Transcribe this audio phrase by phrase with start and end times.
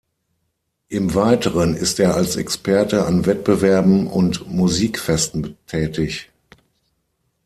[0.87, 6.31] Im Weiteren ist er als Experte an Wettbewerben und Musikfesten tätig.